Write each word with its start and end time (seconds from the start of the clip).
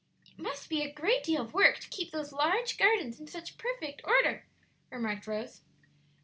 "It 0.35 0.39
must 0.41 0.67
be 0.67 0.81
a 0.81 0.91
great 0.91 1.23
deal 1.23 1.43
of 1.43 1.53
work 1.53 1.77
to 1.77 1.87
keep 1.89 2.09
those 2.09 2.33
large 2.33 2.75
gardens 2.79 3.19
in 3.19 3.27
such 3.27 3.59
perfect 3.59 4.01
order," 4.03 4.47
remarked 4.89 5.27
Rose. 5.27 5.61